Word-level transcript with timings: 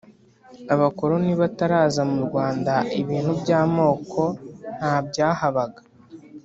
Abakoloni 0.73 1.31
bataraza 1.41 2.01
murwanda 2.11 2.73
ibintu 3.01 3.31
byamoko 3.41 4.21
nta 4.77 4.95
byahabaga 5.07 5.81